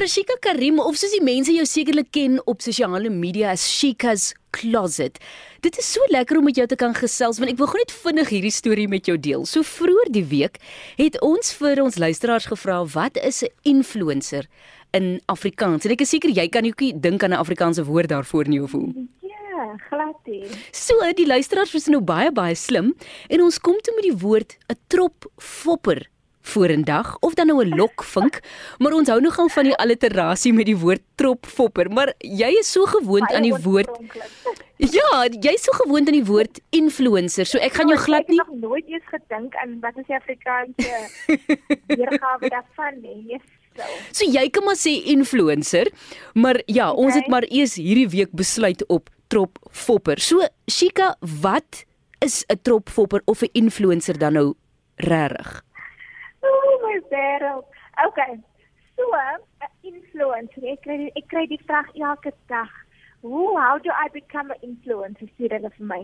Rashika 0.00 0.32
Karim 0.40 0.78
of 0.80 0.96
soos 0.96 1.12
die 1.12 1.20
mense 1.20 1.52
jou 1.52 1.66
sekerlik 1.68 2.06
ken 2.16 2.38
op 2.48 2.62
sosiale 2.64 3.10
media 3.12 3.50
as 3.52 3.66
Shika's 3.68 4.30
Closet. 4.56 5.18
Dit 5.60 5.76
is 5.76 5.90
so 5.92 6.00
lekker 6.08 6.38
om 6.38 6.46
met 6.48 6.56
jou 6.56 6.64
te 6.70 6.78
kan 6.80 6.94
gesels 6.96 7.36
want 7.36 7.52
ek 7.52 7.58
wil 7.58 7.68
gou 7.68 7.76
net 7.76 7.92
vinnig 7.92 8.30
hierdie 8.32 8.52
storie 8.54 8.86
met 8.88 9.10
jou 9.10 9.18
deel. 9.20 9.44
So 9.44 9.60
vroeër 9.60 10.08
die 10.14 10.22
week 10.30 10.56
het 10.96 11.18
ons 11.20 11.52
vir 11.58 11.82
ons 11.84 12.00
luisteraars 12.00 12.48
gevra 12.48 12.78
wat 12.94 13.20
is 13.20 13.42
'n 13.44 13.52
influencer 13.68 14.48
in 14.96 15.20
Afrikaans? 15.28 15.84
En 15.84 15.92
ek 15.92 16.00
is 16.00 16.16
seker 16.16 16.32
jy 16.32 16.48
kan 16.48 16.64
ook 16.64 16.80
dink 16.96 17.22
aan 17.22 17.36
'n 17.36 17.42
Afrikaanse 17.44 17.84
woord 17.84 18.08
daarvoor 18.08 18.48
nie 18.48 18.62
of 18.62 18.72
hoe. 18.72 18.88
Ja, 19.20 19.76
glad 19.90 20.16
nie. 20.24 20.48
So, 20.72 20.94
die 21.12 21.26
luisteraars 21.26 21.72
was 21.72 21.88
nou 21.88 22.00
baie 22.00 22.32
baie 22.32 22.54
slim 22.54 22.96
en 23.28 23.42
ons 23.42 23.58
kom 23.58 23.76
toe 23.82 23.94
met 23.94 24.04
die 24.04 24.16
woord 24.16 24.56
'n 24.70 24.78
trop 24.88 25.28
fopper 25.36 26.08
vorendag 26.50 27.16
of 27.20 27.34
dan 27.34 27.46
nou 27.46 27.62
'n 27.64 27.76
lokvink, 27.76 28.40
maar 28.78 28.92
ons 28.92 29.08
hou 29.08 29.20
nogal 29.20 29.48
van 29.48 29.64
die 29.64 29.76
alliterasie 29.76 30.52
met 30.52 30.66
die 30.66 30.76
woord 30.76 31.02
trop 31.16 31.46
fopper, 31.46 31.90
maar 31.90 32.12
jy 32.18 32.50
is 32.60 32.72
so 32.72 32.84
gewoond 32.86 33.32
aan 33.32 33.42
die 33.42 33.54
woord 33.54 33.88
Ja, 34.80 35.26
jy 35.28 35.52
is 35.52 35.62
so 35.68 35.72
gewoond 35.76 36.08
aan 36.08 36.14
die 36.16 36.24
woord 36.24 36.60
influencer. 36.70 37.44
So 37.46 37.58
ek 37.58 37.74
gaan 37.76 37.88
jou 37.88 37.98
glad 38.00 38.28
nie 38.28 38.38
Ek 38.40 38.46
het 38.46 38.54
nog 38.60 38.70
nooit 38.70 38.86
eens 38.88 39.04
gedink 39.12 39.54
aan 39.62 39.76
wat 39.80 39.92
is 39.98 40.06
die 40.06 40.16
Afrikaanse 40.16 40.92
weergawe 41.86 42.48
daarvan 42.54 43.00
nie. 43.02 43.24
Yes, 43.34 43.42
so. 43.76 43.82
So 44.12 44.24
jy 44.24 44.48
kan 44.50 44.64
maar 44.64 44.76
sê 44.80 44.94
influencer, 45.04 45.90
maar 46.34 46.62
ja, 46.66 46.92
ons 46.92 47.14
het 47.14 47.24
Okay. 47.26 47.30
maar 47.30 47.44
eers 47.50 47.74
hierdie 47.76 48.08
week 48.08 48.32
besluit 48.32 48.84
op 48.88 49.10
trop 49.28 49.58
fopper. 49.70 50.18
So 50.18 50.40
Shika, 50.70 51.16
wat 51.42 51.84
is 52.24 52.44
'n 52.48 52.58
trop 52.62 52.88
fopper 52.88 53.20
of 53.26 53.42
'n 53.42 53.48
influencer 53.52 54.18
dan 54.18 54.32
nou 54.32 54.54
regtig? 54.96 55.62
Wêreld. 57.08 57.64
Okay. 58.06 58.40
So, 58.96 59.04
'n 59.16 59.40
influencer. 59.82 60.64
Ek 60.72 60.80
kry 60.84 61.10
ek 61.16 61.26
kry 61.28 61.46
die 61.46 61.62
vraag 61.66 61.88
elke 61.96 62.32
dag. 62.48 62.70
Hoe 63.22 63.58
how 63.58 63.78
do 63.78 63.90
I 63.90 64.08
become 64.12 64.50
an 64.50 64.62
influencer? 64.62 65.28
Sê 65.36 65.48
hulle 65.52 65.70
vir 65.76 65.86
my. 65.92 66.00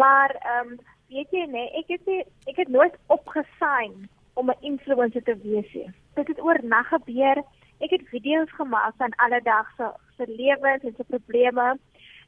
Maar 0.00 0.30
ehm 0.40 0.72
um, 0.72 0.78
weet 1.12 1.30
jy 1.36 1.44
nee, 1.52 1.70
ek 1.80 1.92
het 1.94 2.06
nie, 2.06 2.22
ek 2.50 2.56
het 2.62 2.68
nooit 2.68 2.96
opgesign 3.16 4.08
om 4.40 4.50
'n 4.50 4.64
influencer 4.70 5.22
te 5.22 5.36
wees 5.42 5.72
nie. 5.72 5.90
Dit 6.14 6.28
het 6.28 6.40
oornag 6.40 6.88
gebeur. 6.88 7.42
Ek 7.80 7.90
het 7.90 8.08
video's 8.08 8.52
gemaak 8.60 8.94
van 8.96 9.18
alledaagse 9.26 9.92
se 10.16 10.24
lewens 10.26 10.84
en 10.84 10.94
se 10.96 11.04
probleme. 11.04 11.78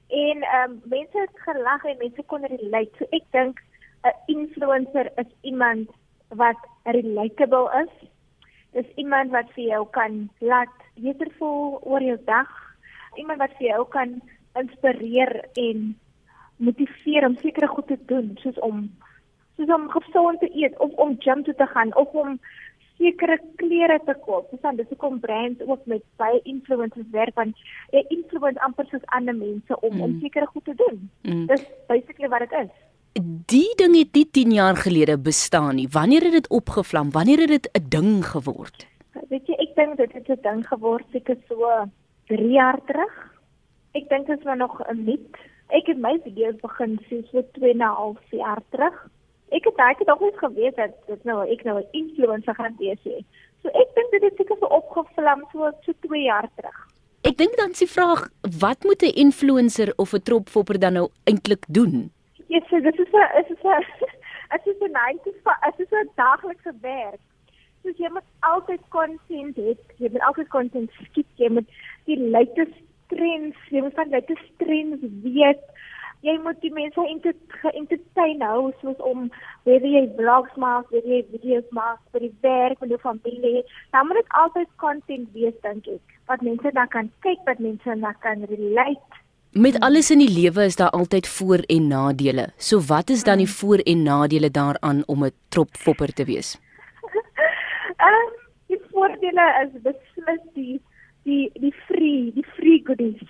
En 0.08 0.42
ehm 0.42 0.70
um, 0.70 0.80
mense 0.84 1.18
het 1.18 1.44
gelag 1.48 1.84
en 1.84 2.04
mense 2.04 2.22
kon 2.26 2.44
relate. 2.44 2.92
So 2.98 3.04
ek 3.10 3.24
dink 3.30 3.62
'n 4.04 4.16
influencer 4.26 5.12
is 5.16 5.32
iemand 5.40 5.90
wat 6.28 6.58
relatable 6.84 7.70
is. 7.82 8.08
Dis 8.76 8.88
iemand 8.96 9.30
wat 9.30 9.50
vir 9.54 9.64
jou 9.64 9.86
kan 9.90 10.28
laat 10.38 10.72
beter 10.94 11.30
voel 11.38 11.78
oor 11.82 12.02
jou 12.02 12.18
dag. 12.24 12.50
Iemand 13.16 13.38
wat 13.38 13.54
vir 13.58 13.68
jou 13.68 13.86
kan 13.88 14.20
inspireer 14.56 15.44
en 15.54 15.96
motiveer 16.56 17.26
om 17.26 17.36
sekere 17.36 17.68
goed 17.68 17.86
te 17.86 17.98
doen, 18.08 18.32
soos 18.40 18.58
om 18.64 18.86
soos 19.56 19.72
om 19.72 19.88
gesond 19.88 20.40
te 20.40 20.50
eet 20.52 20.78
of 20.84 20.92
om 21.00 21.16
gym 21.20 21.42
toe 21.44 21.54
te 21.54 21.66
gaan 21.66 21.94
of 21.96 22.12
om 22.12 22.36
sekere 22.96 23.38
klere 23.60 23.98
te 24.04 24.14
koop. 24.24 24.50
Dis 24.50 24.60
dan 24.60 24.76
dis 24.76 24.88
hoekom 24.88 25.20
brands 25.20 25.62
ook 25.66 25.86
met 25.86 26.04
baie 26.20 26.40
influencers 26.44 27.08
werk 27.12 27.36
want 27.36 27.56
jy 27.92 28.04
influence 28.08 28.60
amper 28.60 28.88
soos 28.90 29.04
ander 29.18 29.36
mense 29.36 29.80
om 29.80 29.96
mm. 29.96 30.02
om 30.02 30.18
sekere 30.20 30.48
goed 30.52 30.64
te 30.64 30.74
doen. 30.74 31.08
Mm. 31.22 31.46
Dis 31.52 31.64
basically 31.88 32.28
wat 32.32 32.44
dit 32.46 32.58
is. 32.64 32.72
Die 33.16 33.72
ding 33.80 33.94
het 33.96 34.12
nie 34.12 34.26
10 34.28 34.50
jaar 34.52 34.76
gelede 34.76 35.14
bestaan 35.16 35.78
nie. 35.78 35.88
Wanneer 35.88 36.22
het 36.28 36.32
dit 36.32 36.48
opgevlam? 36.48 37.10
Wanneer 37.10 37.38
het 37.38 37.48
dit 37.48 37.68
'n 37.72 37.88
ding 37.88 38.26
geword? 38.26 38.86
Weet 39.28 39.46
jy, 39.46 39.54
ek 39.54 39.74
dink 39.74 39.96
dit 39.96 40.12
het 40.12 40.28
'n 40.28 40.42
ding 40.42 40.66
geword 40.68 41.04
seker 41.12 41.36
so 41.48 41.88
3 42.26 42.50
jaar 42.50 42.78
terug. 42.86 43.14
Ek 43.92 44.08
dink 44.08 44.26
dit 44.26 44.38
is 44.38 44.44
maar 44.44 44.56
nog 44.56 44.80
'n 44.80 45.04
mit. 45.04 45.36
Ek 45.68 45.86
het 45.86 45.98
my 45.98 46.20
video's 46.24 46.60
begin 46.60 46.98
sien 47.08 47.26
so 47.32 47.42
2 47.52 47.70
en 47.70 47.76
'n 47.76 47.80
half 47.80 48.20
jaar 48.30 48.62
terug. 48.70 49.08
Ek 49.48 49.64
het 49.64 49.76
daai 49.76 49.94
tyd 49.94 50.06
nog 50.06 50.20
nie 50.20 50.36
geweet 50.36 50.76
dat 50.76 50.92
dit 51.06 51.24
nou 51.24 51.48
ek 51.48 51.64
nou 51.64 51.80
'n 51.80 51.88
influencer 51.92 52.54
gaan 52.54 52.76
wees 52.78 53.02
nie. 53.04 53.24
So 53.62 53.68
ek 53.68 53.94
dink 53.94 54.10
dit 54.10 54.22
het 54.22 54.36
seker 54.36 54.56
so 54.60 54.66
opgevlam 54.66 55.44
so 55.52 55.70
so 55.80 55.92
2 56.00 56.22
jaar 56.22 56.50
terug. 56.56 56.88
Ek 57.22 57.36
dink 57.36 57.56
dan 57.56 57.70
is 57.70 57.78
die 57.78 57.90
vraag, 57.90 58.28
wat 58.60 58.84
moet 58.84 59.02
'n 59.02 59.16
influencer 59.16 59.92
of 59.96 60.12
'n 60.12 60.22
tropfopper 60.22 60.78
dan 60.78 60.92
nou 60.92 61.08
eintlik 61.24 61.64
doen? 61.68 62.10
Ja, 62.48 62.60
so 62.70 62.80
dit 62.80 62.98
is 62.98 63.12
'n 63.12 63.30
is 63.40 63.48
'n 63.48 63.84
dit 64.64 64.66
is 64.66 64.80
'n 64.80 64.92
9 64.92 65.18
to 65.24 65.32
5, 65.44 65.76
dit 65.76 65.92
is 65.92 65.98
'n 65.98 66.10
daaglikse 66.14 66.72
werk. 66.80 67.20
So 67.82 67.92
jy 68.02 68.08
moet 68.10 68.28
altyd 68.40 68.80
content 68.88 69.56
hê. 69.56 69.76
Jy 70.02 70.08
moet 70.12 70.22
altyd 70.28 70.48
content 70.48 70.90
skiet. 70.90 71.26
Jy 71.34 71.48
moet 71.48 71.68
die 72.04 72.18
latest 72.18 72.78
trends, 73.12 73.56
jy 73.70 73.80
moet 73.80 73.94
van 73.94 74.08
latest 74.10 74.48
trends 74.62 75.04
weet. 75.22 75.62
Jy 76.26 76.38
moet 76.42 76.60
die 76.60 76.72
mense 76.72 77.04
entertain 77.72 78.40
hou 78.42 78.72
soos 78.80 78.96
om 79.10 79.28
wanneer 79.64 79.92
jy 79.98 80.04
vlogs 80.16 80.54
maak, 80.54 80.88
wanneer 80.90 81.16
jy 81.16 81.26
video's 81.30 81.68
maak 81.70 82.00
vir 82.12 82.26
die 82.26 82.34
werk 82.40 82.80
met 82.80 82.90
jou 82.94 82.98
familie. 83.04 83.62
Dan 83.90 84.06
moet 84.06 84.22
dit 84.22 84.34
altyd 84.42 84.68
content 84.82 85.30
wees 85.32 85.60
dink 85.62 85.86
ek. 85.86 86.16
Wat 86.26 86.42
mense 86.42 86.72
dan 86.72 86.88
kan 86.88 87.12
kyk, 87.20 87.44
wat 87.46 87.58
mense 87.58 87.84
dan 88.00 88.18
kan 88.20 88.42
relate. 88.50 89.22
Met 89.56 89.78
alles 89.80 90.10
in 90.12 90.20
die 90.20 90.28
lewe 90.28 90.66
is 90.68 90.74
daar 90.76 90.90
altyd 90.90 91.28
voor 91.28 91.62
en 91.66 91.86
nadele. 91.88 92.42
So 92.56 92.80
wat 92.80 93.08
is 93.10 93.22
dan 93.24 93.38
die 93.40 93.48
voor 93.48 93.78
en 93.78 94.02
nadele 94.02 94.50
daaraan 94.50 95.02
om 95.06 95.24
'n 95.24 95.32
tropfopper 95.48 96.12
te 96.12 96.24
wees? 96.24 96.60
Ehm 98.06 98.28
die 98.66 98.80
voordele 98.90 99.46
is 99.62 99.80
beslis 99.82 100.42
die 100.54 100.80
die 101.22 101.50
die 101.52 101.74
free, 101.86 102.32
die 102.34 102.46
free 102.56 102.82
goodies. 102.84 103.22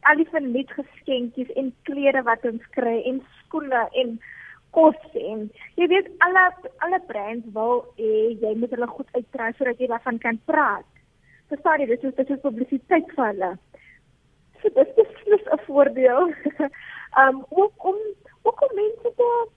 Al 0.00 0.16
die 0.16 0.28
verniet 0.30 0.70
geskenkies 0.70 1.50
en 1.50 1.74
klere 1.82 2.22
wat 2.22 2.44
ons 2.44 2.62
kry 2.70 3.02
en 3.02 3.22
skoene 3.40 3.88
en 3.92 4.20
kos 4.70 5.02
en 5.14 5.50
jy 5.74 5.86
weet 5.86 6.08
alle 6.18 6.46
alle 6.78 7.00
brands 7.06 7.46
wil 7.52 7.84
hê 7.96 8.38
jy 8.40 8.54
moet 8.54 8.70
hulle 8.70 8.86
goed 8.86 9.08
uittrek 9.12 9.56
sodat 9.56 9.78
jy 9.78 9.86
daarvan 9.86 10.18
kan 10.18 10.40
praat. 10.44 10.86
Verstaan 11.48 11.80
jy, 11.80 11.86
dit 11.86 12.04
is 12.04 12.14
dit 12.14 12.30
is 12.30 12.40
publisiteit 12.40 13.10
vir 13.16 13.26
hulle. 13.26 13.52
So 14.62 14.68
dit 14.74 14.88
is 14.96 15.08
beslis 15.12 15.46
'n 15.50 15.64
voordeel. 15.66 16.32
Ehm 16.58 16.70
um, 17.28 17.44
ook 17.48 17.72
om 17.90 17.96
ook 18.42 18.62
om 18.62 18.74
mense 18.74 19.12
te 19.16 19.48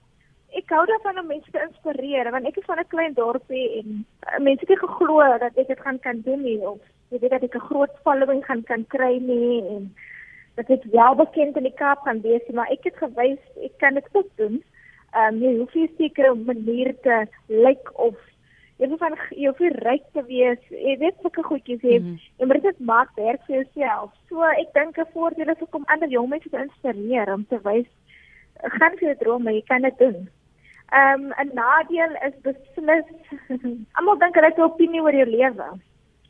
ek 0.60 0.70
hou 0.72 0.84
daarvan 0.86 1.18
om 1.18 1.26
mense 1.26 1.50
te 1.50 1.62
inspireer 1.62 2.30
want 2.30 2.46
ek 2.46 2.56
is 2.56 2.68
van 2.70 2.80
'n 2.80 2.92
klein 2.94 3.14
dorpie 3.14 3.68
en 3.80 4.04
uh, 4.28 4.38
mense 4.38 4.64
het 4.66 4.78
geglo 4.78 5.38
dat 5.38 5.56
ek 5.62 5.68
dit 5.68 5.80
gaan 5.80 5.98
kan 5.98 6.20
doen 6.28 6.42
nie 6.42 6.58
of 6.58 6.78
jy 7.10 7.18
weet 7.18 7.30
dat 7.30 7.42
ek 7.42 7.56
'n 7.56 7.68
groot 7.70 7.94
following 8.04 8.44
gaan 8.44 8.62
kan 8.62 8.86
kry 8.86 9.18
nie 9.18 9.62
en 9.74 9.94
dat 10.54 10.70
ek 10.70 10.84
wel 10.92 11.14
bekend 11.14 11.56
in 11.56 11.68
die 11.68 11.78
Kaap 11.82 12.00
gaan 12.06 12.20
wees 12.20 12.48
maar 12.52 12.70
ek 12.70 12.84
het 12.84 12.96
gewys 12.96 13.42
ek 13.62 13.78
kan 13.78 13.94
dit 13.94 14.08
ook 14.12 14.30
doen. 14.36 14.62
Ehm 15.12 15.34
um, 15.34 15.42
jy 15.42 15.52
hoef 15.58 15.74
nie 15.74 15.90
seker 15.98 16.30
'n 16.32 16.44
manier 16.44 16.94
te 17.00 17.26
lyk 17.46 17.92
of 17.94 18.16
jy 18.78 18.88
hoef 18.88 18.98
van 18.98 19.14
jy 19.30 19.46
hoef 19.48 19.60
ryk 19.82 20.04
te 20.12 20.22
wees. 20.28 20.62
Jy 20.70 20.96
weet 21.00 21.20
sulke 21.22 21.42
goedjies 21.42 21.82
hê. 21.82 22.00
Mm. 22.00 22.18
Jy 22.38 22.46
moet 22.46 22.62
dit 22.62 22.80
maak 22.80 23.12
werk 23.16 23.44
vir 23.46 23.62
jouself. 23.62 24.12
So 24.28 24.42
ek 24.42 24.72
dink 24.74 24.98
'n 24.98 25.12
voordeel 25.12 25.50
is 25.54 25.68
om 25.70 25.84
ander 25.86 26.08
jong 26.08 26.28
mense 26.28 26.48
te 26.48 26.58
inspireer 26.58 27.32
om 27.32 27.46
te 27.46 27.58
wys 27.62 27.88
gaan 28.62 28.96
vir 28.98 29.08
jou 29.10 29.16
drome, 29.20 29.52
jy 29.52 29.62
kan 29.68 29.82
dit 29.82 29.98
doen. 29.98 30.28
Ehm 30.94 31.24
um, 31.24 31.32
'n 31.42 31.50
nadeel 31.54 32.14
is 32.26 32.36
beslis 32.42 33.08
almal 33.98 34.18
dink 34.18 34.34
hulle 34.34 34.50
het 34.52 34.58
'n 34.58 34.68
opinie 34.70 35.02
oor 35.02 35.14
jou 35.14 35.28
lewe. 35.30 35.68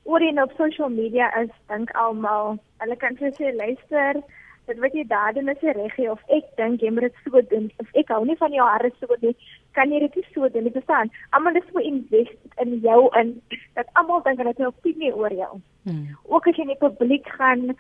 Oor 0.05 0.21
nou 0.33 0.45
op 0.45 0.57
social 0.57 0.89
media 0.89 1.29
is, 1.43 1.51
dink 1.69 1.91
almal, 1.91 2.59
hulle 2.79 2.97
kan 2.97 3.17
sê 3.17 3.31
sê 3.35 3.53
luister, 3.55 4.23
dit 4.67 4.79
wat 4.79 4.93
jy 4.93 5.05
daar 5.07 5.33
doen 5.35 5.49
is 5.49 5.61
reg 5.61 5.99
of 6.11 6.23
ek 6.29 6.45
dink 6.57 6.81
jy 6.81 6.91
moet 6.91 7.03
dit 7.09 7.15
so 7.25 7.41
doen. 7.41 7.71
Of 7.79 7.89
ek 7.95 8.09
hou 8.09 8.25
nie 8.25 8.37
van 8.37 8.53
jou 8.53 8.67
hare 8.67 8.91
so 9.01 9.17
nie, 9.21 9.37
kan 9.77 9.93
jy 9.93 10.01
dit 10.05 10.17
nie 10.19 10.27
so 10.35 10.49
doen 10.53 10.67
nie, 10.67 10.75
verstaan? 10.75 11.11
Almal 11.37 11.59
is 11.61 11.69
so 11.73 11.83
invest 11.83 12.61
in 12.65 12.79
jou 12.85 13.01
in 13.21 13.35
dat 13.79 13.91
almal 14.01 14.23
dink 14.25 14.41
hulle 14.41 14.55
het 14.55 14.63
'n 14.63 14.73
opinie 14.73 15.13
oor 15.15 15.33
jou. 15.33 15.61
Hmm. 15.85 16.17
Ook 16.25 16.49
as 16.49 16.57
jy 16.57 16.63
in 16.63 16.75
die 16.75 16.85
publiek 16.87 17.29
gaan, 17.39 17.77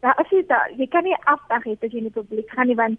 daar 0.00 0.18
is 0.24 0.30
jy 0.30 0.42
daar, 0.46 0.70
jy 0.76 0.86
kan 0.86 1.04
nie 1.04 1.16
afdag 1.24 1.64
hê 1.64 1.76
as 1.78 1.92
jy 1.92 1.98
in 1.98 2.10
die 2.10 2.18
publiek 2.20 2.50
gaan 2.50 2.66
nie 2.66 2.80
want 2.82 2.98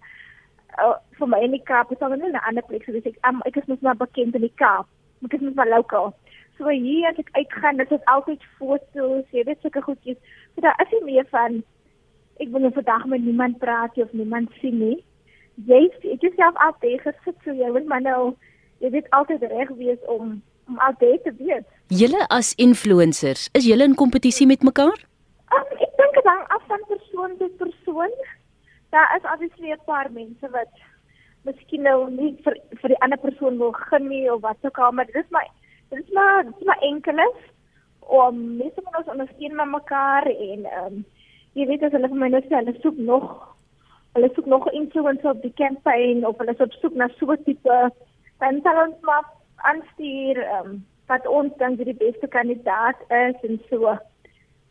uh, 0.82 0.96
vir 1.20 1.28
my 1.28 1.40
in 1.44 1.52
die 1.52 1.64
Kaap 1.64 1.92
is 1.92 2.00
almal 2.00 2.22
in 2.22 2.36
'n 2.36 2.48
ander 2.48 2.64
plek 2.64 2.84
so 2.84 2.92
dis 2.92 3.06
ek 3.06 3.20
um, 3.28 3.42
ek 3.46 3.58
is 3.58 3.68
mos 3.68 3.82
maar 3.82 3.96
bekend 3.96 4.36
in 4.36 4.42
die 4.42 4.58
Kaap. 4.64 4.88
Ek 5.26 5.34
is 5.34 5.42
mos 5.42 5.54
maar 5.54 5.70
lokaal. 5.70 6.14
So 6.58 6.70
hier 6.70 7.10
as 7.10 7.18
ek 7.18 7.30
uitgaan, 7.34 7.78
dit 7.78 7.92
is 7.92 8.06
altyd 8.06 8.44
foto's, 8.58 9.26
jy 9.32 9.44
weet 9.44 9.62
sulke 9.62 9.82
goedjies. 9.82 10.18
So 10.56 10.62
daar 10.62 10.80
is 10.82 10.92
nie 10.92 11.04
meer 11.14 11.26
van 11.30 11.64
ek 12.42 12.50
wil 12.54 12.62
nou 12.62 12.72
vandag 12.74 13.06
met 13.06 13.22
niemand 13.22 13.60
praat 13.60 13.98
of 13.98 14.14
niemand 14.14 14.50
sien 14.62 14.80
nie. 14.80 15.04
Jy 15.66 15.90
ek 16.14 16.24
is 16.24 16.36
self 16.36 16.56
altyd 16.62 17.02
gesit 17.02 17.36
so 17.44 17.54
jy 17.54 17.72
wil 17.74 17.86
maar 17.90 18.02
nou 18.02 18.36
jy 18.84 18.92
weet 18.94 19.10
altyd 19.18 19.42
reg 19.50 19.70
wees 19.80 20.00
om 20.06 20.42
om 20.68 20.80
altyd 20.84 21.24
te 21.24 21.32
wees. 21.40 21.64
Julle 21.88 22.26
as 22.30 22.54
influencers, 22.60 23.48
is 23.56 23.66
julle 23.66 23.86
in 23.88 23.96
kompetisie 23.96 24.48
met 24.48 24.64
mekaar? 24.68 25.00
Um, 25.56 25.70
ek 25.80 25.94
dink 26.02 26.18
dit 26.20 26.28
hang 26.28 26.44
af 26.52 26.66
van 26.68 26.84
persoon 26.90 27.38
tot 27.40 27.58
persoon. 27.58 28.14
Daar 28.92 29.16
is 29.16 29.26
obviously 29.34 29.72
'n 29.72 29.86
paar 29.86 30.12
mense 30.12 30.50
wat 30.52 30.74
miskien 31.48 31.82
nou 31.82 32.10
nie 32.12 32.36
vir 32.44 32.58
vir 32.82 32.90
die 32.90 33.02
ander 33.02 33.18
persoon 33.18 33.58
wil 33.58 33.72
gun 33.72 34.08
nie 34.08 34.26
of 34.34 34.42
wat 34.42 34.58
ook 34.62 34.80
al, 34.80 34.92
maar 34.92 35.06
dit 35.06 35.16
is 35.16 35.30
maar 35.30 35.48
dit 35.90 36.00
is 36.00 36.12
maar 36.14 36.44
dit 36.44 36.56
is 36.60 36.66
maar 36.66 36.82
enkeles 36.82 37.38
om 38.00 38.58
mense 38.58 38.82
van 38.84 38.98
ons 38.98 39.12
ondersteun 39.14 39.56
met 39.56 39.68
mekaar 39.68 40.26
en 40.26 40.66
ehm 40.66 40.86
um, 40.86 41.06
jy 41.54 41.66
weet 41.68 41.84
as 41.84 41.92
hulle 41.92 42.10
vir 42.12 42.20
my 42.22 42.30
nou 42.30 42.42
sê 42.46 42.56
hulle 42.60 42.76
soek 42.82 42.98
nog 42.98 43.26
hulle 44.18 44.30
soek 44.36 44.50
nog 44.50 44.68
influencer 44.74 45.32
op 45.32 45.42
die 45.46 45.54
campaign 45.56 46.26
of 46.26 46.38
hulle 46.42 46.56
soek 46.58 46.74
soek 46.82 46.96
na 47.00 47.08
so 47.16 47.32
'n 47.32 47.44
tipe 47.46 47.80
dan 48.42 48.62
sal 48.64 48.84
ons 48.86 49.02
maar 49.02 49.26
aanstuur 49.70 50.38
um, 50.60 50.78
wat 51.12 51.28
ons 51.28 51.54
dink 51.62 51.82
die 51.82 51.98
beste 51.98 52.28
kandidaat 52.28 53.00
is 53.10 53.38
en 53.48 53.60
so. 53.70 53.96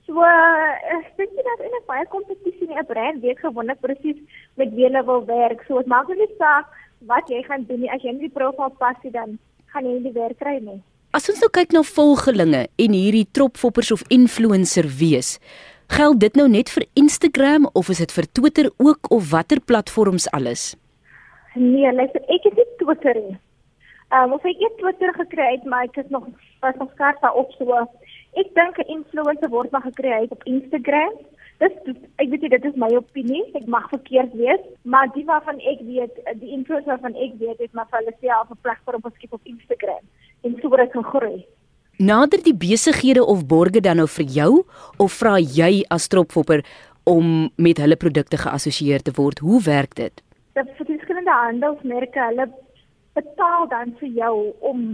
So 0.07 0.23
ek 0.23 1.07
dink 1.19 1.33
jy 1.35 1.45
dat 1.47 1.65
in 1.67 1.75
'n 1.75 1.87
baie 1.87 2.07
kompetisie 2.15 2.69
'n 2.71 2.87
brand 2.87 3.23
weet 3.23 3.39
gewoonlik 3.39 3.81
presies 3.81 4.19
met 4.55 4.75
wie 4.75 4.87
hulle 4.87 5.05
wil 5.05 5.25
werk. 5.27 5.65
So 5.67 5.79
dit 5.79 5.87
maak 5.87 6.09
nie 6.09 6.31
saak 6.39 6.67
wat 7.11 7.29
jy 7.29 7.43
gaan 7.43 7.65
doen 7.69 7.81
nie. 7.81 7.91
As 7.91 8.03
jy 8.03 8.13
nie 8.13 8.29
die 8.29 8.39
profiel 8.39 8.71
pas 8.79 8.97
nie 9.03 9.13
dan 9.13 9.39
gaan 9.73 9.85
jy 9.85 9.93
nie 9.93 10.13
die 10.13 10.21
werk 10.21 10.39
kry 10.39 10.59
nie. 10.61 10.81
As 11.13 11.29
ons 11.31 11.41
nou 11.41 11.51
kyk 11.51 11.73
na 11.73 11.83
volgelinge 11.83 12.69
en 12.77 12.93
hierdie 12.93 13.27
tropfoppers 13.33 13.91
of 13.91 14.03
influencer 14.09 14.87
wees, 14.99 15.39
geld 15.87 16.21
dit 16.21 16.35
nou 16.35 16.49
net 16.49 16.71
vir 16.71 16.87
Instagram 16.95 17.69
of 17.73 17.89
is 17.89 17.99
dit 17.99 18.13
vir 18.13 18.27
Twitter 18.33 18.71
ook 18.77 19.11
of 19.11 19.31
watter 19.31 19.61
platforms 19.61 20.31
alles? 20.31 20.75
Nee, 21.55 21.93
luister, 21.93 22.23
ek 22.29 22.43
het 22.43 22.57
nie 22.57 22.67
Twitter 22.83 23.15
nie. 23.15 23.37
Ehm 24.09 24.29
um, 24.29 24.33
of 24.33 24.45
ek 24.45 24.61
het 24.63 24.77
Twitter 24.79 25.15
gekry 25.15 25.47
het, 25.57 25.65
maar 25.65 25.85
ek 25.89 25.97
is 25.97 26.11
nog 26.15 26.27
was 26.61 26.77
nog 26.79 26.91
skerp 26.95 27.21
daarop 27.21 27.51
so. 27.59 27.87
Ek 28.35 28.53
dink 28.55 28.79
'n 28.79 28.93
influencer 28.99 29.49
word 29.49 29.71
maar 29.71 29.87
gekry 29.87 30.27
op 30.29 30.45
Instagram. 30.45 31.13
Dis 31.59 31.73
ek 32.17 32.29
weet 32.31 32.41
nie 32.41 32.53
dit 32.55 32.65
is 32.65 32.77
my 32.77 32.91
opinie. 32.97 33.45
Ek 33.55 33.67
mag 33.67 33.89
verkeerd 33.89 34.33
wees, 34.35 34.63
maar 34.83 35.09
die 35.15 35.25
waarvan 35.25 35.59
ek 35.59 35.81
weet, 35.81 36.15
die 36.41 36.51
influencer 36.51 36.93
waarvan 36.93 37.15
ek 37.15 37.33
weet, 37.39 37.59
het 37.59 37.73
maar 37.73 37.89
hulle 37.91 38.15
self 38.21 38.51
'n 38.51 38.61
platform 38.61 39.03
geskep 39.03 39.33
op 39.33 39.45
Instagram 39.45 40.05
en 40.43 40.59
so 40.61 40.69
word 40.69 40.93
dit 40.93 40.93
gegroei. 41.03 41.47
Nader 41.99 42.43
die 42.45 42.53
besighede 42.53 43.25
of 43.25 43.47
borge 43.49 43.81
dan 43.81 43.97
nou 43.97 44.09
vir 44.19 44.27
jou 44.29 44.51
of 45.01 45.15
vra 45.17 45.39
jy 45.41 45.81
as 45.89 46.09
tropfopper 46.13 46.61
om 47.09 47.49
met 47.57 47.79
hulle 47.81 47.97
produkte 47.97 48.37
geassosieer 48.37 49.01
te 49.01 49.15
word? 49.17 49.41
Hoe 49.41 49.63
werk 49.65 49.95
dit? 49.97 50.21
Dit 50.59 50.69
vir 50.77 50.87
verskillende 50.91 51.33
handelsmerke, 51.33 52.21
hulle 52.21 52.47
betaal 53.17 53.65
dan 53.73 53.95
vir 54.01 54.13
jou 54.19 54.35
om 54.61 54.85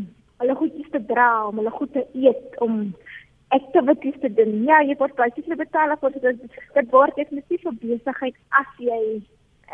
hulle 0.44 0.56
goedjies 0.60 0.94
te 0.94 1.02
dra, 1.10 1.48
om 1.48 1.58
hulle 1.58 1.74
goed 1.74 1.92
te 1.92 2.06
eet, 2.14 2.60
om 2.62 2.94
activities 3.50 4.22
te 4.22 4.30
doen. 4.38 4.62
Ja, 4.70 4.78
jy 4.86 4.94
word 5.02 5.18
basies 5.18 5.50
betaal 5.50 5.98
vir 5.98 6.18
dit. 6.22 6.48
Dit 6.78 6.94
word 6.94 7.18
definitief 7.18 7.66
'n 7.66 7.78
besigheid 7.82 8.38
as 8.62 8.70
jy 8.78 9.02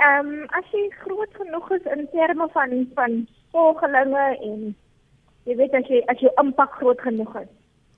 ehm 0.01 0.27
um, 0.33 0.45
as 0.57 0.65
jy 0.73 0.89
groot 1.05 1.33
genoeg 1.37 1.71
is 1.77 1.87
in 1.93 2.09
terme 2.13 2.49
van 2.57 2.73
van 2.95 3.27
volgelinge 3.53 4.27
en 4.49 4.77
jy 5.49 5.56
weet 5.56 5.75
as 5.75 5.89
jy 5.89 6.03
as 6.12 6.21
jou 6.21 6.33
impak 6.43 6.77
groot 6.81 7.00
genoeg 7.00 7.33
is. 7.43 7.49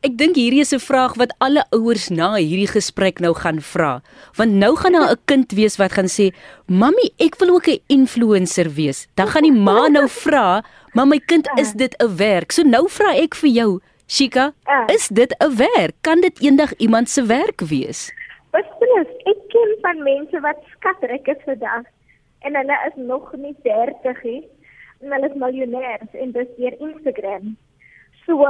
Ek 0.01 0.15
dink 0.17 0.39
hierdie 0.39 0.63
is 0.65 0.73
'n 0.73 0.81
vraag 0.81 1.19
wat 1.21 1.35
alle 1.45 1.63
ouers 1.77 2.09
na 2.09 2.41
hierdie 2.41 2.71
gesprek 2.71 3.21
nou 3.21 3.35
gaan 3.35 3.61
vra. 3.61 4.01
Want 4.39 4.53
nou 4.53 4.73
gaan 4.77 4.93
daar 4.93 5.13
'n 5.13 5.25
kind 5.27 5.53
wees 5.53 5.77
wat 5.77 5.93
gaan 5.93 6.09
sê, 6.09 6.33
"Mamy, 6.67 7.13
ek 7.19 7.37
wil 7.41 7.51
ook 7.57 7.69
'n 7.69 7.83
influencer 7.89 8.71
wees." 8.71 9.09
Dan 9.15 9.29
gaan 9.29 9.43
die 9.43 9.53
ma 9.53 9.89
nou 9.89 10.09
vra, 10.09 10.65
"Maar 10.95 11.07
my 11.07 11.19
kind, 11.19 11.47
is 11.57 11.73
dit 11.73 11.95
'n 11.99 12.17
werk?" 12.17 12.53
So 12.53 12.63
nou 12.63 12.89
vra 12.89 13.15
ek 13.15 13.35
vir 13.35 13.51
jou, 13.51 13.81
Shika, 14.09 14.53
is 14.89 15.09
dit 15.09 15.35
'n 15.39 15.57
werk? 15.57 15.95
Kan 16.01 16.21
dit 16.21 16.41
eendag 16.41 16.75
iemand 16.79 17.09
se 17.09 17.23
werk 17.27 17.61
wees? 17.61 18.13
Beslis, 18.51 19.09
ek 19.25 19.39
ken 19.49 19.77
van 19.81 20.03
mense 20.03 20.41
wat 20.41 20.57
skatryk 20.77 21.27
is 21.27 21.43
vandag 21.45 21.85
en 22.41 22.57
hulle 22.57 22.77
is 22.87 22.97
nog 22.97 23.33
nie 23.37 23.55
30 23.63 24.23
nie. 24.23 24.49
Hulle 25.01 25.29
is 25.29 25.37
miljonêers 25.43 26.17
en 26.23 26.33
dis 26.37 26.49
deur 26.59 26.75
Instagram. 26.87 27.55
So 28.27 28.45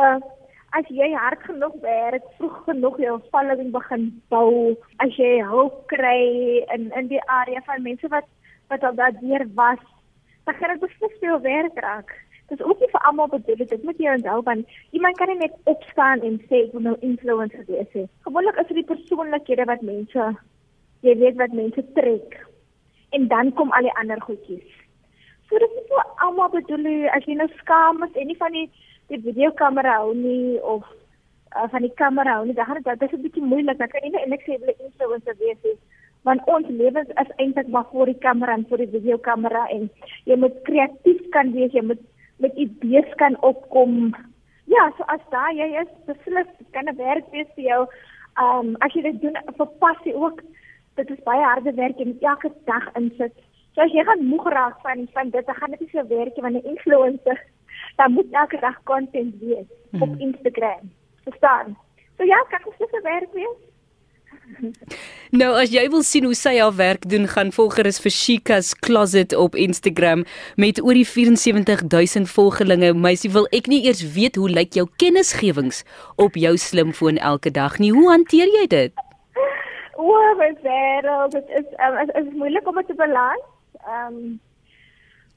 as 0.79 0.89
jy 0.91 1.11
hard 1.15 1.43
genoeg 1.47 1.77
werk, 1.83 2.27
vroeg 2.39 2.57
genoeg 2.67 2.99
jou 3.03 3.15
following 3.35 3.71
begin 3.75 4.09
bou, 4.35 4.75
as 5.05 5.15
jy 5.19 5.39
hulp 5.53 5.85
kry 5.93 6.23
in 6.75 6.91
in 6.99 7.11
die 7.13 7.23
area 7.37 7.63
van 7.69 7.87
mense 7.87 8.11
wat 8.15 8.27
wat 8.73 8.87
al 8.87 8.99
daar 8.99 9.15
deur 9.21 9.47
was, 9.55 9.87
dan 10.47 10.59
gaan 10.59 10.75
dit 10.75 10.83
beslis 10.87 11.17
veel 11.23 11.41
werk 11.47 11.79
raak. 11.87 12.13
Dit 12.51 12.59
is 12.59 12.67
ook 12.67 12.83
nie 12.83 12.91
vir 12.93 13.07
almal 13.07 13.31
bedoel 13.31 13.63
dit 13.63 13.83
moet 13.87 13.99
jy 14.03 14.15
onthou 14.17 14.39
want 14.51 14.79
iemand 14.91 15.19
kan 15.19 15.31
nie 15.31 15.41
net 15.45 15.57
opstaan 15.71 16.27
en 16.27 16.39
sê 16.51 16.65
ek 16.67 16.75
wil 16.75 16.87
nou 16.89 16.97
influencer 17.07 17.63
wees 17.71 17.95
nie. 17.95 18.07
Gewoonlik 18.27 18.59
is 18.63 18.71
dit 18.71 18.83
die 18.83 18.89
persoonlikhede 18.91 19.71
wat 19.71 19.87
mense 19.87 20.31
jy 21.07 21.19
weet 21.23 21.39
wat 21.39 21.55
mense 21.63 21.87
trek. 21.95 22.39
En 23.15 23.27
dan 23.31 23.55
kom 23.59 23.71
al 23.75 23.87
die 23.87 23.99
ander 24.03 24.23
goedjies. 24.23 24.80
So 25.51 25.59
dit 25.59 25.71
is 25.71 25.89
nie 25.91 26.03
almal 26.25 26.53
bedoel 26.55 26.87
as 27.11 27.25
jy 27.27 27.35
nou 27.35 27.49
skaam 27.59 28.05
is 28.07 28.15
en 28.15 28.29
nie 28.31 28.39
van 28.39 28.55
die 28.55 28.69
die 29.11 29.19
videokamera 29.25 29.97
hou 29.99 30.13
nie 30.15 30.61
of 30.63 30.85
uh, 31.57 31.67
van 31.73 31.83
die 31.83 31.95
kamera 31.99 32.37
hou 32.37 32.45
nie, 32.47 32.55
dan 32.55 32.69
gaan 32.69 32.83
dit 32.87 33.03
is 33.03 33.17
'n 33.17 33.23
bietjie 33.23 33.43
moeilik. 33.43 33.79
Dan 33.79 33.89
kan 33.89 34.05
jy 34.05 34.11
nie 34.13 34.21
eintlik 34.21 34.45
sê 34.47 34.53
jy 34.53 34.61
wil 34.61 34.87
influencer 34.87 35.37
wees 35.41 35.59
nie. 35.65 35.77
Want 36.23 36.47
ons 36.47 36.69
lewens 36.69 37.11
is 37.23 37.35
eintlik 37.43 37.69
maar 37.69 37.89
voor 37.91 38.07
die 38.07 38.23
kamera 38.27 38.55
en 38.55 38.67
voor 38.69 38.79
die 38.79 38.95
videokamera 38.95 39.67
en 39.75 39.91
jy 40.25 40.37
moet 40.37 40.63
kreatief 40.63 41.29
kan 41.31 41.53
wees, 41.53 41.73
jy 41.73 41.83
moet 41.83 42.03
met 42.39 42.55
idees 42.55 43.11
kan 43.17 43.37
opkom. 43.43 44.15
Ja, 44.67 44.93
so 44.97 45.03
as 45.03 45.21
daai 45.31 45.57
jy 45.57 45.69
is 45.83 45.93
beslis 46.07 46.51
kan 46.71 46.87
'n 46.87 46.97
werk 46.97 47.27
wees 47.33 47.51
vir 47.55 47.65
jou. 47.65 47.83
Ehm 48.39 48.69
um, 48.69 48.77
as 48.81 48.93
jy 48.95 49.03
dit 49.03 49.21
doen 49.21 49.37
vir 49.59 49.67
passie 49.83 50.15
ook, 50.15 50.43
dit 50.95 51.11
is 51.11 51.25
baie 51.25 51.43
harde 51.43 51.75
werk 51.75 51.99
en 51.99 52.19
elke 52.21 52.53
dag 52.65 52.93
insit. 52.95 53.35
So 53.75 53.81
as 53.83 53.93
jy 53.93 54.05
gaan 54.05 54.27
moeg 54.27 54.49
raak 54.51 54.81
van 54.83 55.09
van 55.13 55.31
dit, 55.31 55.47
dan 55.47 55.55
gaan 55.55 55.71
dit 55.71 55.81
nie 55.81 55.91
so 55.93 56.07
werk 56.07 56.37
nie 56.37 56.43
want 56.43 56.57
'n 56.57 56.69
influencer 56.75 57.39
dan 57.97 58.13
moet 58.13 58.27
elke 58.31 58.59
dag 58.61 58.83
content 58.83 59.35
wees 59.41 59.67
hmm. 59.91 60.03
op 60.03 60.09
mhm. 60.09 60.21
Instagram. 60.21 60.93
Verstaan? 61.25 61.77
So 62.17 62.25
ja, 62.25 62.45
kan 62.49 62.61
dit 62.65 62.75
seker 62.79 63.03
werk 63.03 63.33
wees. 63.33 63.59
Nou 65.31 65.53
as 65.55 65.71
jy 65.71 65.85
wil 65.93 66.03
sien 66.03 66.25
hoe 66.27 66.35
sy 66.35 66.57
haar 66.59 66.75
werk 66.75 67.05
doen, 67.09 67.29
gaan 67.31 67.53
volg 67.55 67.77
gerus 67.79 68.01
vir 68.03 68.11
Shika's 68.11 68.73
Closet 68.75 69.35
op 69.37 69.55
Instagram 69.55 70.25
met 70.59 70.81
oor 70.83 70.99
die 70.99 71.07
74000 71.07 72.27
volgelinge. 72.31 72.91
Meisie, 72.95 73.31
wil 73.31 73.47
ek 73.55 73.71
nie 73.71 73.85
eers 73.87 74.03
weet 74.17 74.41
hoe 74.41 74.51
lyk 74.51 74.75
jou 74.75 74.89
kennisgewings 74.99 75.85
op 76.19 76.35
jou 76.35 76.57
slimfoon 76.59 77.23
elke 77.23 77.55
dag 77.55 77.79
nie. 77.79 77.93
Hoe 77.95 78.11
hanteer 78.11 78.51
jy 78.59 78.67
dit? 78.75 79.07
O, 79.95 80.19
my 80.41 80.51
wêreld, 80.65 81.37
dit 81.37 81.57
is 81.61 81.71
um, 81.79 82.03
is, 82.03 82.11
is 82.19 82.35
moeilik 82.35 82.67
om 82.67 82.83
dit 82.83 82.91
te 82.91 82.99
balans. 82.99 83.47
Ehm 83.87 84.15
um, 84.15 84.41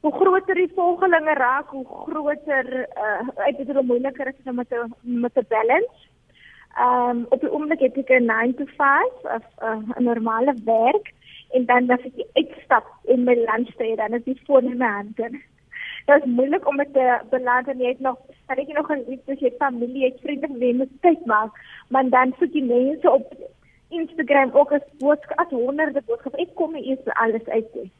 hoe 0.04 0.12
groter 0.12 0.56
die 0.56 0.72
volgelinge 0.75 1.34
raak, 1.34 1.69
hoe 1.72 1.86
groter 1.86 2.68
uh 3.04 3.45
ek 3.48 3.60
bedoel 3.60 3.86
moeiliker 3.88 4.28
is 4.28 4.36
dit 4.40 4.50
om 4.51 4.60
te 4.68 4.81
met 5.01 5.34
te 5.34 5.44
balance. 5.54 6.10
Ehm 6.75 7.10
um, 7.10 7.25
op 7.30 7.40
die 7.45 7.51
oomblik 7.51 7.86
het 7.86 7.98
ek 8.01 8.12
'n 8.18 8.25
9 8.31 8.56
to 8.60 8.66
5 8.66 9.24
of 9.38 9.45
uh, 9.69 9.80
'n 10.00 10.04
normale 10.04 10.56
werk 10.65 11.13
en 11.56 11.65
dan 11.65 11.89
as 11.89 12.03
ek 12.10 12.27
uitstap 12.34 12.86
in 13.15 13.24
my 13.24 13.36
lunchtyd 13.46 13.98
dan 13.98 14.20
is 14.20 14.24
die 14.24 14.41
foon 14.46 14.72
in 14.72 14.77
my 14.77 14.91
hand. 14.98 15.17
Dit 16.06 16.15
is 16.20 16.25
moeilik 16.25 16.67
om 16.67 16.77
dit 16.77 16.94
te 16.94 17.08
balans 17.29 17.67
en 17.67 17.79
jy 17.79 17.96
het 17.96 18.00
nog 18.00 18.20
dan 18.48 18.58
het 18.58 18.67
jy 18.67 18.74
nog 18.74 18.91
'n 18.91 19.20
as 19.32 19.39
jy 19.39 19.56
familie, 19.58 20.03
jy 20.03 20.13
vriende, 20.22 20.48
wie 20.60 20.75
moet 20.75 21.01
tyd 21.01 21.25
maak, 21.25 21.51
maar 21.89 22.10
dan 22.10 22.36
sit 22.39 22.53
jy 22.53 22.63
mense 22.63 23.12
op 23.12 23.34
Instagram 23.89 24.51
ook 24.51 24.72
as 24.72 24.88
boodskap 25.00 25.39
as 25.39 25.50
honderde 25.50 26.01
boodskappe. 26.06 26.41
Ek 26.41 26.56
kom 26.56 26.74
nie 26.74 26.88
eers 26.89 27.13
alles 27.15 27.48
uit 27.48 27.75
nie 27.75 27.91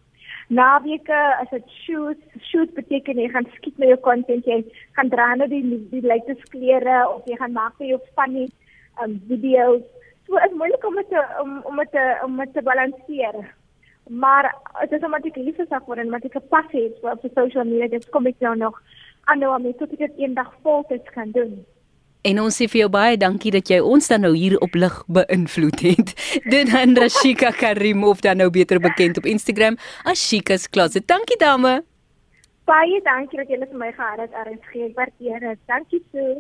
naweke 0.50 1.20
as 1.42 1.50
dit 1.52 1.70
shoot 1.86 2.20
shoot 2.50 2.74
beteken 2.76 3.20
jy 3.20 3.30
gaan 3.32 3.48
skiet 3.56 3.78
met 3.78 3.94
jou 3.94 4.00
content 4.00 4.46
jy 4.46 4.60
gaan 4.98 5.10
dra 5.10 5.34
net 5.36 5.50
die 5.50 5.64
die 5.92 6.04
latest 6.06 6.50
klere 6.52 7.04
of 7.10 7.26
jy 7.28 7.38
gaan 7.40 7.54
maak 7.54 7.78
vir 7.78 7.94
jou 7.94 8.00
funny 8.16 8.48
um, 9.04 9.20
videos. 9.28 9.84
So 10.28 10.38
is 10.38 10.56
moeilik 10.56 10.86
om 10.88 10.96
dit 10.96 11.14
om 11.42 11.62
om 11.64 11.78
dit 11.84 12.00
om 12.24 12.38
dit 12.38 12.54
te 12.54 12.62
balanseer. 12.62 13.40
Maar 14.10 14.52
dit 14.82 14.92
is 14.92 15.06
omdat 15.06 15.26
ek 15.26 15.40
liefde 15.40 15.66
sak 15.70 15.88
word 15.88 16.00
en 16.00 16.12
omdat 16.12 16.26
ek 16.26 16.36
'n 16.42 16.50
passie 16.50 16.84
het 16.84 17.00
vir 17.02 17.32
social 17.36 17.66
media 17.66 17.88
dit 17.88 18.10
kom 18.10 18.28
ek 18.28 18.40
nou 18.40 18.56
nog 18.56 18.82
aan 19.26 19.40
nou 19.40 19.56
om 19.56 19.64
dit 19.64 19.78
tot 19.78 19.94
ek 20.02 20.18
eendag 20.18 20.52
voltyds 20.64 21.10
kan 21.16 21.32
doen 21.32 21.66
En 22.24 22.40
ons 22.40 22.56
sê 22.56 22.70
vir 22.72 22.86
jou 22.86 22.90
baie 22.92 23.18
dankie 23.20 23.52
dat 23.52 23.68
jy 23.68 23.82
ons 23.84 24.06
dan 24.08 24.24
nou 24.24 24.32
hier 24.32 24.56
op 24.64 24.78
lig 24.80 24.94
beïnvloed 25.18 25.82
het. 25.84 26.14
Dit 26.54 26.72
dan 26.72 26.96
Rashika 26.96 27.52
Karim 27.52 28.06
of 28.08 28.24
dan 28.24 28.40
nou 28.40 28.48
beter 28.50 28.80
bekend 28.80 29.20
op 29.20 29.28
Instagram 29.28 29.76
as 30.08 30.24
Shika's 30.24 30.70
Closet. 30.70 31.08
Dankie 31.08 31.40
dame. 31.42 31.82
Baie 32.64 33.04
dankie 33.04 33.42
dat 33.42 33.52
jy 33.52 33.60
vir 33.60 33.76
my 33.76 33.92
gehad 33.92 34.24
het, 34.24 34.32
RSG. 34.46 34.88
Ek 34.88 34.98
waardeer 35.02 35.48
dit. 35.50 35.64
Dankie 35.68 36.04
so. 36.14 36.40